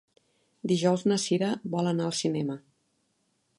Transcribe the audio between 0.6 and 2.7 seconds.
Dijous na Cira vol anar al cinema.